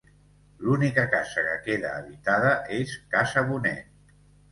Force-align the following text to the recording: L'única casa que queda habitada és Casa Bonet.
L'única 0.67 1.03
casa 1.11 1.43
que 1.47 1.57
queda 1.67 1.91
habitada 1.97 2.53
és 2.79 2.95
Casa 3.17 3.45
Bonet. 3.51 4.09